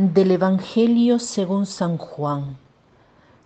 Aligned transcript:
Del 0.00 0.30
Evangelio 0.30 1.18
según 1.18 1.66
San 1.66 1.98
Juan. 1.98 2.56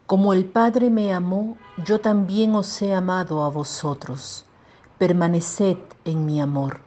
Como 0.05 0.35
el 0.35 0.45
Padre 0.45 0.91
me 0.91 1.15
amó, 1.15 1.57
yo 1.83 2.03
también 2.03 2.55
os 2.55 2.83
he 2.83 2.93
amado 2.93 3.43
a 3.43 3.49
vosotros. 3.49 4.45
Permaneced 4.99 5.79
en 6.05 6.27
mi 6.27 6.43
amor. 6.43 6.81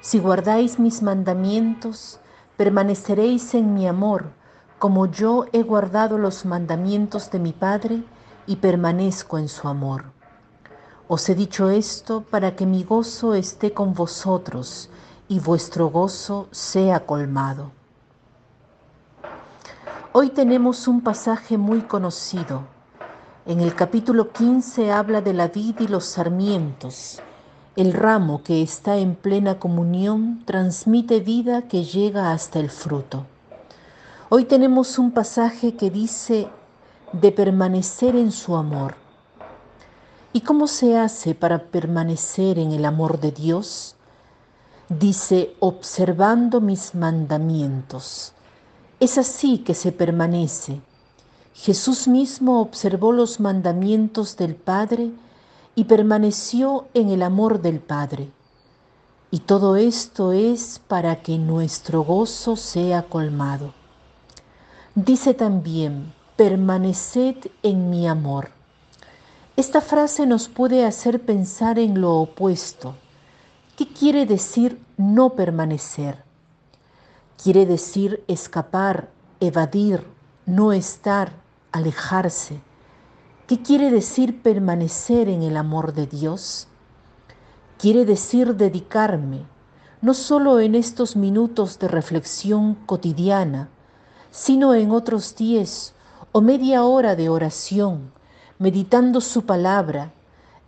Si 0.00 0.18
guardáis 0.18 0.78
mis 0.78 1.02
mandamientos, 1.02 2.18
permaneceréis 2.56 3.52
en 3.52 3.74
mi 3.74 3.86
amor, 3.86 4.32
como 4.78 5.04
yo 5.04 5.44
he 5.52 5.62
guardado 5.62 6.16
los 6.16 6.46
mandamientos 6.46 7.30
de 7.30 7.40
mi 7.40 7.52
Padre 7.52 8.02
y 8.46 8.56
permanezco 8.56 9.36
en 9.36 9.48
su 9.48 9.68
amor. 9.68 10.04
Os 11.08 11.28
he 11.28 11.34
dicho 11.34 11.68
esto 11.68 12.22
para 12.22 12.56
que 12.56 12.64
mi 12.64 12.84
gozo 12.84 13.34
esté 13.34 13.74
con 13.74 13.92
vosotros 13.92 14.88
y 15.28 15.40
vuestro 15.40 15.90
gozo 15.90 16.48
sea 16.52 17.04
colmado. 17.04 17.81
Hoy 20.14 20.28
tenemos 20.28 20.88
un 20.88 21.00
pasaje 21.00 21.56
muy 21.56 21.80
conocido. 21.80 22.64
En 23.46 23.60
el 23.60 23.74
capítulo 23.74 24.30
15 24.30 24.92
habla 24.92 25.22
de 25.22 25.32
la 25.32 25.48
vid 25.48 25.80
y 25.80 25.88
los 25.88 26.04
sarmientos. 26.04 27.22
El 27.76 27.94
ramo 27.94 28.42
que 28.42 28.60
está 28.60 28.98
en 28.98 29.14
plena 29.14 29.58
comunión 29.58 30.42
transmite 30.44 31.20
vida 31.20 31.62
que 31.62 31.84
llega 31.84 32.30
hasta 32.30 32.58
el 32.58 32.68
fruto. 32.68 33.24
Hoy 34.28 34.44
tenemos 34.44 34.98
un 34.98 35.12
pasaje 35.12 35.76
que 35.76 35.88
dice 35.88 36.46
de 37.14 37.32
permanecer 37.32 38.14
en 38.14 38.32
su 38.32 38.54
amor. 38.54 38.96
¿Y 40.34 40.42
cómo 40.42 40.66
se 40.66 40.98
hace 40.98 41.34
para 41.34 41.58
permanecer 41.58 42.58
en 42.58 42.72
el 42.72 42.84
amor 42.84 43.18
de 43.18 43.32
Dios? 43.32 43.96
Dice, 44.90 45.56
observando 45.58 46.60
mis 46.60 46.94
mandamientos. 46.94 48.34
Es 49.02 49.18
así 49.18 49.58
que 49.58 49.74
se 49.74 49.90
permanece. 49.90 50.80
Jesús 51.54 52.06
mismo 52.06 52.60
observó 52.60 53.10
los 53.10 53.40
mandamientos 53.40 54.36
del 54.36 54.54
Padre 54.54 55.10
y 55.74 55.86
permaneció 55.86 56.86
en 56.94 57.08
el 57.08 57.24
amor 57.24 57.60
del 57.62 57.80
Padre. 57.80 58.30
Y 59.32 59.40
todo 59.40 59.74
esto 59.74 60.30
es 60.30 60.80
para 60.86 61.20
que 61.20 61.36
nuestro 61.36 62.04
gozo 62.04 62.54
sea 62.54 63.02
colmado. 63.02 63.74
Dice 64.94 65.34
también, 65.34 66.12
permaneced 66.36 67.50
en 67.64 67.90
mi 67.90 68.06
amor. 68.06 68.50
Esta 69.56 69.80
frase 69.80 70.26
nos 70.26 70.48
puede 70.48 70.86
hacer 70.86 71.20
pensar 71.20 71.80
en 71.80 72.00
lo 72.00 72.20
opuesto. 72.20 72.94
¿Qué 73.76 73.88
quiere 73.88 74.26
decir 74.26 74.80
no 74.96 75.30
permanecer? 75.30 76.22
Quiere 77.42 77.66
decir 77.66 78.22
escapar, 78.28 79.10
evadir, 79.40 80.06
no 80.46 80.72
estar, 80.72 81.32
alejarse. 81.72 82.60
¿Qué 83.48 83.60
quiere 83.62 83.90
decir 83.90 84.42
permanecer 84.42 85.28
en 85.28 85.42
el 85.42 85.56
amor 85.56 85.92
de 85.92 86.06
Dios? 86.06 86.68
Quiere 87.78 88.04
decir 88.04 88.54
dedicarme, 88.54 89.44
no 90.00 90.14
solo 90.14 90.60
en 90.60 90.76
estos 90.76 91.16
minutos 91.16 91.80
de 91.80 91.88
reflexión 91.88 92.76
cotidiana, 92.86 93.70
sino 94.30 94.72
en 94.74 94.92
otros 94.92 95.34
diez 95.34 95.94
o 96.30 96.42
media 96.42 96.84
hora 96.84 97.16
de 97.16 97.28
oración, 97.28 98.12
meditando 98.60 99.20
su 99.20 99.46
palabra, 99.46 100.12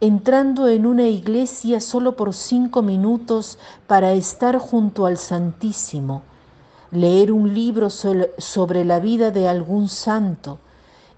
entrando 0.01 0.67
en 0.67 0.87
una 0.87 1.07
iglesia 1.07 1.81
solo 1.81 2.17
por 2.17 2.35
cinco 2.35 2.83
minutos 2.83 3.61
para 3.87 4.13
estar 4.15 4.59
junto 4.59 5.07
al 5.07 5.19
Santísimo, 5.19 6.25
leer 6.97 7.33
un 7.33 7.55
libro 7.55 7.91
sobre 7.91 8.85
la 8.85 9.01
vida 9.01 9.31
de 9.31 9.49
algún 9.49 9.89
santo, 9.89 10.59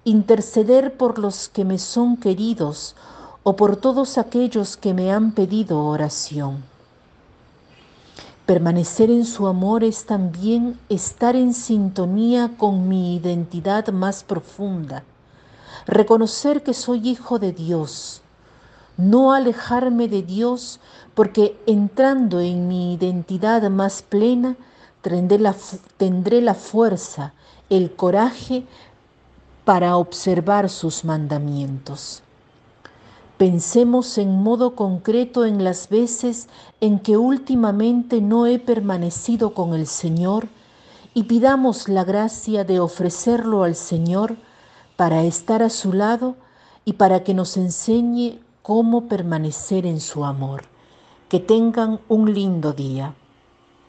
interceder 0.03 0.97
por 0.97 1.19
los 1.19 1.49
que 1.49 1.65
me 1.65 1.77
son 1.77 2.17
queridos 2.17 2.95
o 3.43 3.55
por 3.55 3.77
todos 3.77 4.17
aquellos 4.17 4.77
que 4.77 4.93
me 4.93 5.11
han 5.11 5.31
pedido 5.31 5.83
oración. 5.85 6.63
Permanecer 8.45 9.11
en 9.11 9.25
su 9.25 9.47
amor 9.47 9.83
es 9.83 10.05
también 10.05 10.79
estar 10.89 11.35
en 11.35 11.53
sintonía 11.53 12.51
con 12.57 12.87
mi 12.87 13.15
identidad 13.17 13.89
más 13.89 14.23
profunda, 14.23 15.03
reconocer 15.85 16.63
que 16.63 16.73
soy 16.73 17.09
hijo 17.09 17.39
de 17.39 17.51
Dios, 17.51 18.21
no 18.95 19.33
alejarme 19.33 20.07
de 20.07 20.23
Dios 20.23 20.79
porque 21.13 21.59
entrando 21.65 22.39
en 22.39 22.67
mi 22.67 22.93
identidad 22.93 23.69
más 23.69 24.01
plena, 24.01 24.55
tendré 25.09 26.41
la, 26.41 26.53
fuerza, 26.53 27.33
el 27.69 27.95
coraje 27.95 28.65
para 29.65 29.97
observar 29.97 30.69
sus 30.69 31.03
mandamientos. 31.03 32.23
Pensemos 33.37 34.17
en 34.17 34.31
modo 34.31 34.75
concreto 34.75 35.45
en 35.45 35.63
las 35.63 35.89
veces 35.89 36.47
en 36.81 36.99
que 36.99 37.17
últimamente 37.17 38.19
no 38.19 38.47
he 38.47 38.57
permanecido 38.57 39.53
con 39.53 39.73
el 39.73 39.85
Señor 39.85 40.47
y 41.13 41.23
pidamos 41.23 41.87
la 41.87 42.03
gracia 42.03 42.63
de 42.63 42.79
ofrecerlo 42.79 43.63
al 43.63 43.75
Señor 43.75 44.37
para 44.95 45.23
estar 45.23 45.61
a 45.61 45.69
su 45.69 45.93
lado 45.93 46.35
y 46.85 46.93
para 46.93 47.23
que 47.23 47.33
nos 47.33 47.57
enseñe 47.57 48.39
cómo 48.63 49.07
permanecer 49.07 49.85
en 49.85 49.99
su 49.99 50.25
amor. 50.25 50.63
Que 51.29 51.39
tengan 51.39 51.99
un 52.07 52.33
lindo 52.33 52.73
día. 52.73 53.13